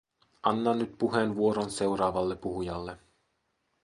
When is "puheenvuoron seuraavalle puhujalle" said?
0.97-2.97